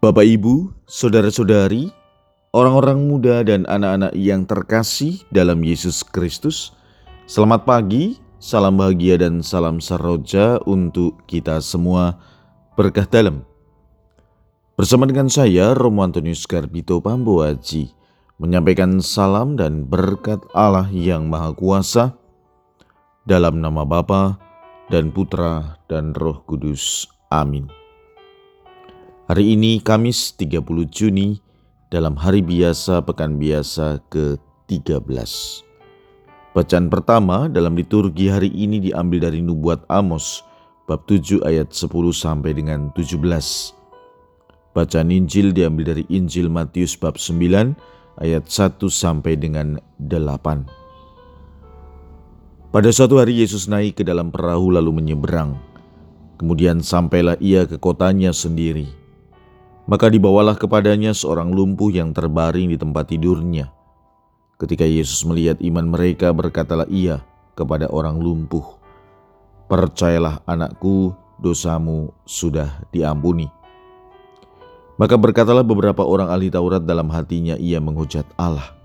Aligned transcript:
Bapak, 0.00 0.24
Ibu, 0.24 0.72
saudara-saudari, 0.88 1.92
orang-orang 2.56 3.04
muda, 3.04 3.44
dan 3.44 3.68
anak-anak 3.68 4.16
yang 4.16 4.48
terkasih 4.48 5.20
dalam 5.28 5.60
Yesus 5.60 6.00
Kristus, 6.00 6.72
selamat 7.28 7.68
pagi, 7.68 8.16
salam 8.40 8.80
bahagia, 8.80 9.20
dan 9.20 9.44
salam 9.44 9.76
saroja 9.76 10.56
untuk 10.64 11.20
kita 11.28 11.60
semua. 11.60 12.16
Berkah 12.80 13.04
dalam 13.04 13.44
bersama 14.72 15.04
dengan 15.04 15.28
saya, 15.28 15.76
Romo 15.76 16.00
Antonius 16.00 16.48
Garbito 16.48 16.96
Pamboaji, 17.04 17.92
menyampaikan 18.40 19.04
salam 19.04 19.52
dan 19.52 19.84
berkat 19.84 20.40
Allah 20.56 20.88
yang 20.88 21.28
Maha 21.28 21.52
Kuasa 21.52 22.16
dalam 23.28 23.60
nama 23.60 23.84
Bapa 23.84 24.40
dan 24.88 25.12
Putra 25.12 25.76
dan 25.92 26.16
Roh 26.16 26.40
Kudus. 26.48 27.04
Amin. 27.28 27.79
Hari 29.30 29.54
ini 29.54 29.78
Kamis 29.78 30.34
30 30.34 30.90
Juni 30.90 31.38
dalam 31.86 32.18
hari 32.18 32.42
biasa 32.42 33.06
pekan 33.06 33.38
biasa 33.38 34.02
ke-13. 34.10 35.06
Bacaan 36.50 36.90
pertama 36.90 37.46
dalam 37.46 37.78
liturgi 37.78 38.26
hari 38.26 38.50
ini 38.50 38.82
diambil 38.82 39.30
dari 39.30 39.38
nubuat 39.38 39.86
Amos 39.86 40.42
bab 40.90 41.06
7 41.06 41.46
ayat 41.46 41.70
10 41.70 42.10
sampai 42.10 42.58
dengan 42.58 42.90
17. 42.98 43.22
Bacaan 44.74 45.14
Injil 45.14 45.54
diambil 45.54 45.94
dari 45.94 46.02
Injil 46.10 46.50
Matius 46.50 46.98
bab 46.98 47.14
9 47.14 47.38
ayat 48.18 48.50
1 48.50 48.82
sampai 48.90 49.38
dengan 49.38 49.78
8. 50.10 52.74
Pada 52.74 52.90
suatu 52.90 53.22
hari 53.22 53.46
Yesus 53.46 53.70
naik 53.70 53.94
ke 53.94 54.02
dalam 54.02 54.34
perahu 54.34 54.74
lalu 54.74 54.90
menyeberang. 54.90 55.54
Kemudian 56.34 56.82
sampailah 56.82 57.38
ia 57.38 57.70
ke 57.70 57.78
kotanya 57.78 58.34
sendiri. 58.34 58.98
Maka 59.88 60.12
dibawalah 60.12 60.58
kepadanya 60.58 61.16
seorang 61.16 61.52
lumpuh 61.54 61.88
yang 61.88 62.12
terbaring 62.12 62.68
di 62.68 62.76
tempat 62.76 63.08
tidurnya. 63.08 63.72
Ketika 64.60 64.84
Yesus 64.84 65.24
melihat 65.24 65.56
iman 65.64 65.88
mereka, 65.88 66.36
berkatalah 66.36 66.84
ia 66.92 67.24
kepada 67.56 67.88
orang 67.88 68.20
lumpuh, 68.20 68.76
"Percayalah, 69.72 70.44
anakku, 70.44 71.16
dosamu 71.40 72.12
sudah 72.28 72.84
diampuni." 72.92 73.48
Maka 75.00 75.16
berkatalah 75.16 75.64
beberapa 75.64 76.04
orang 76.04 76.28
ahli 76.28 76.52
Taurat 76.52 76.84
dalam 76.84 77.08
hatinya, 77.08 77.56
ia 77.56 77.80
menghujat 77.80 78.28
Allah. 78.36 78.76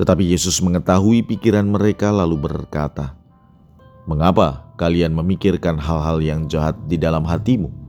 Tetapi 0.00 0.32
Yesus 0.32 0.64
mengetahui 0.64 1.20
pikiran 1.28 1.68
mereka, 1.68 2.08
lalu 2.08 2.40
berkata, 2.40 3.12
"Mengapa 4.08 4.64
kalian 4.80 5.12
memikirkan 5.12 5.76
hal-hal 5.76 6.24
yang 6.24 6.48
jahat 6.48 6.72
di 6.88 6.96
dalam 6.96 7.28
hatimu?" 7.28 7.83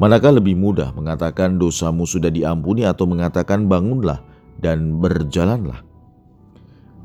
Manakah 0.00 0.32
lebih 0.40 0.56
mudah 0.56 0.92
mengatakan 0.96 1.60
dosamu 1.60 2.08
sudah 2.08 2.32
diampuni 2.32 2.88
atau 2.88 3.04
mengatakan 3.04 3.68
bangunlah 3.68 4.24
dan 4.60 5.00
berjalanlah? 5.00 5.84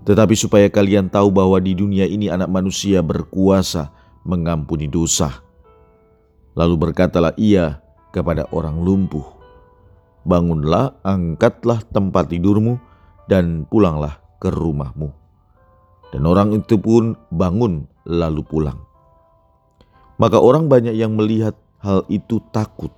Tetapi 0.07 0.35
supaya 0.39 0.71
kalian 0.71 1.11
tahu 1.11 1.27
bahwa 1.27 1.59
di 1.59 1.75
dunia 1.75 2.07
ini 2.07 2.31
anak 2.31 2.47
manusia 2.47 3.03
berkuasa 3.03 3.91
mengampuni 4.23 4.87
dosa. 4.87 5.43
Lalu 6.55 6.89
berkatalah 6.89 7.35
ia 7.35 7.83
kepada 8.15 8.47
orang 8.55 8.79
lumpuh, 8.79 9.37
Bangunlah, 10.27 10.99
angkatlah 11.07 11.79
tempat 11.87 12.27
tidurmu, 12.27 12.75
dan 13.31 13.63
pulanglah 13.63 14.19
ke 14.43 14.51
rumahmu. 14.51 15.07
Dan 16.11 16.27
orang 16.27 16.51
itu 16.51 16.75
pun 16.75 17.15
bangun 17.31 17.87
lalu 18.03 18.43
pulang. 18.43 18.79
Maka 20.19 20.39
orang 20.43 20.67
banyak 20.67 20.99
yang 20.99 21.15
melihat 21.15 21.55
hal 21.81 22.05
itu 22.09 22.41
takut, 22.49 22.93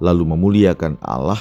lalu 0.00 0.24
memuliakan 0.24 0.96
Allah 1.04 1.40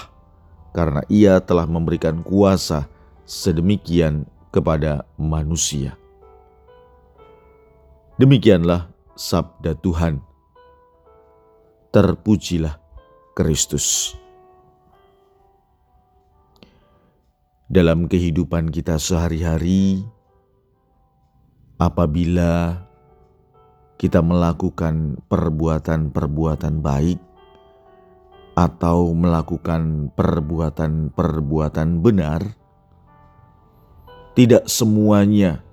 karena 0.76 1.02
Ia 1.08 1.40
telah 1.40 1.64
memberikan 1.64 2.20
kuasa 2.20 2.88
sedemikian 3.23 4.28
kepada 4.52 5.08
manusia. 5.16 5.96
Demikianlah 8.16 8.88
sabda 9.16 9.75
Tuhan. 9.80 10.24
Terpujilah 11.91 12.75
Kristus. 13.36 14.16
Dalam 17.66 18.07
kehidupan 18.07 18.69
kita 18.72 19.00
sehari-hari, 19.00 20.06
apabila 21.75 22.84
kita 23.95 24.19
melakukan 24.19 25.23
perbuatan-perbuatan 25.31 26.83
baik 26.83 27.19
atau 28.56 29.11
melakukan 29.11 30.11
perbuatan-perbuatan 30.16 31.89
benar, 32.00 32.41
tidak 34.35 34.67
semuanya 34.67 35.63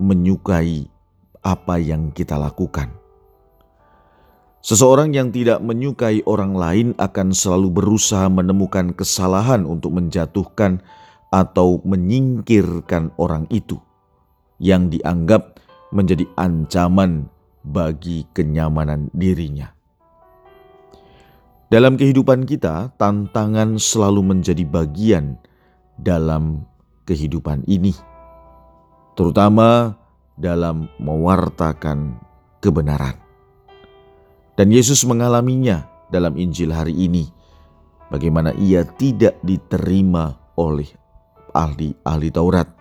menyukai 0.00 0.88
apa 1.44 1.80
yang 1.80 2.12
kita 2.12 2.36
lakukan. 2.36 2.92
Seseorang 4.58 5.14
yang 5.14 5.32
tidak 5.32 5.62
menyukai 5.62 6.20
orang 6.26 6.52
lain 6.52 6.88
akan 6.98 7.32
selalu 7.32 7.80
berusaha 7.80 8.26
menemukan 8.28 8.92
kesalahan 8.92 9.64
untuk 9.64 9.96
menjatuhkan 9.96 10.82
atau 11.32 11.80
menyingkirkan 11.86 13.14
orang 13.16 13.48
itu 13.48 13.78
yang 14.58 14.90
dianggap 14.90 15.56
menjadi 15.94 16.26
ancaman 16.36 17.30
bagi 17.68 18.24
kenyamanan 18.32 19.12
dirinya. 19.12 19.68
Dalam 21.68 22.00
kehidupan 22.00 22.48
kita, 22.48 22.96
tantangan 22.96 23.76
selalu 23.76 24.24
menjadi 24.24 24.64
bagian 24.64 25.36
dalam 26.00 26.64
kehidupan 27.04 27.60
ini, 27.68 27.92
terutama 29.12 29.92
dalam 30.40 30.88
mewartakan 30.96 32.16
kebenaran. 32.64 33.20
Dan 34.56 34.72
Yesus 34.72 35.04
mengalaminya 35.04 35.84
dalam 36.08 36.40
Injil 36.40 36.72
hari 36.72 36.96
ini, 36.96 37.28
bagaimana 38.08 38.56
ia 38.56 38.88
tidak 38.96 39.36
diterima 39.44 40.40
oleh 40.56 40.88
ahli-ahli 41.52 42.32
Taurat 42.32 42.77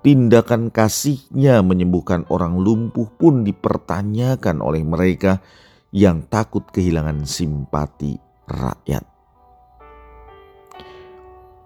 Tindakan 0.00 0.72
kasihnya 0.72 1.60
menyembuhkan 1.60 2.24
orang 2.32 2.56
lumpuh 2.56 3.04
pun 3.20 3.44
dipertanyakan 3.44 4.64
oleh 4.64 4.80
mereka 4.80 5.44
yang 5.92 6.24
takut 6.24 6.64
kehilangan 6.72 7.28
simpati 7.28 8.16
rakyat. 8.48 9.04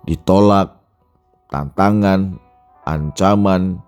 Ditolak, 0.03 0.83
tantangan, 1.47 2.35
ancaman, 2.83 3.79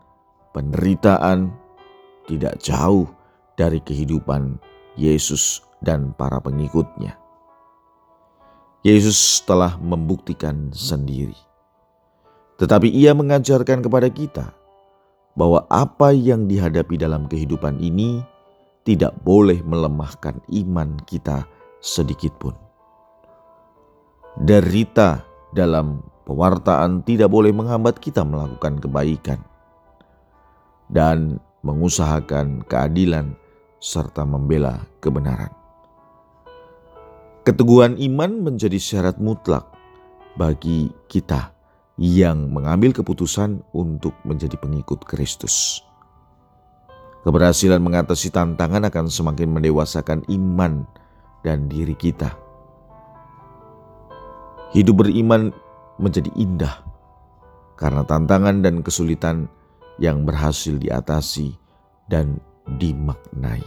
penderitaan 0.55 1.51
tidak 2.31 2.63
jauh 2.63 3.11
dari 3.59 3.83
kehidupan 3.83 4.63
Yesus 4.95 5.59
dan 5.83 6.15
para 6.15 6.39
pengikutnya. 6.39 7.19
Yesus 8.87 9.43
telah 9.43 9.75
membuktikan 9.83 10.71
sendiri 10.71 11.46
tetapi 12.57 12.89
ia 12.89 13.13
mengajarkan 13.13 13.85
kepada 13.85 14.09
kita 14.09 14.53
bahwa 15.37 15.69
apa 15.69 16.17
yang 16.17 16.49
dihadapi 16.49 16.97
dalam 16.97 17.29
kehidupan 17.29 17.77
ini 17.85 18.25
tidak 18.89 19.13
boleh 19.21 19.61
melemahkan 19.61 20.41
iman 20.65 20.97
kita 21.05 21.45
sedikit 21.85 22.33
pun. 22.41 22.55
Derita 24.41 25.21
dalam 25.53 26.01
pewartaan 26.25 27.05
tidak 27.05 27.29
boleh 27.29 27.53
menghambat 27.53 28.01
kita 28.01 28.25
melakukan 28.25 28.81
kebaikan 28.81 29.41
dan 30.89 31.37
mengusahakan 31.61 32.65
keadilan 32.65 33.37
serta 33.81 34.25
membela 34.25 34.81
kebenaran. 35.05 35.53
Keteguhan 37.45 38.01
iman 38.01 38.43
menjadi 38.43 38.79
syarat 38.81 39.17
mutlak 39.23 39.67
bagi 40.35 40.91
kita 41.07 41.56
yang 41.97 42.53
mengambil 42.53 42.93
keputusan 42.93 43.65
untuk 43.73 44.13
menjadi 44.29 44.61
pengikut 44.61 45.01
Kristus. 45.09 45.81
Keberhasilan 47.25 47.83
mengatasi 47.83 48.31
tantangan 48.31 48.87
akan 48.87 49.11
semakin 49.11 49.51
mendewasakan 49.51 50.23
iman 50.31 50.87
dan 51.43 51.67
diri 51.67 51.97
kita. 51.97 52.31
Hidup 54.71 55.03
beriman 55.03 55.51
menjadi 55.97 56.31
indah 56.37 56.85
karena 57.81 58.05
tantangan 58.05 58.61
dan 58.61 58.85
kesulitan 58.85 59.49
yang 59.97 60.29
berhasil 60.29 60.77
diatasi 60.77 61.57
dan 62.07 62.39
dimaknai. 62.77 63.65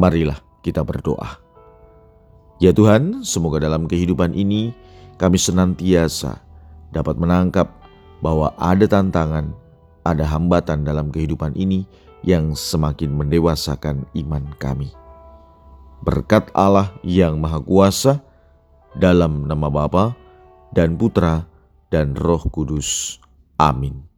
Marilah 0.00 0.40
kita 0.64 0.80
berdoa. 0.80 1.36
Ya 2.60 2.72
Tuhan, 2.76 3.24
semoga 3.24 3.60
dalam 3.60 3.88
kehidupan 3.88 4.36
ini 4.36 4.72
kami 5.20 5.36
senantiasa 5.36 6.40
dapat 6.96 7.20
menangkap 7.20 7.68
bahwa 8.24 8.56
ada 8.56 8.88
tantangan, 8.88 9.52
ada 10.00 10.24
hambatan 10.24 10.80
dalam 10.80 11.12
kehidupan 11.12 11.52
ini 11.52 11.84
yang 12.24 12.56
semakin 12.56 13.12
mendewasakan 13.12 14.08
iman 14.16 14.44
kami. 14.56 14.88
Berkat 16.00 16.48
Allah 16.56 16.96
yang 17.04 17.36
Maha 17.36 17.60
Kuasa, 17.60 18.24
dalam 18.96 19.46
nama 19.46 19.70
Bapa 19.70 20.16
dan 20.74 20.98
Putra 20.98 21.46
dan 21.92 22.16
Roh 22.18 22.42
Kudus. 22.50 23.20
Amin. 23.60 24.09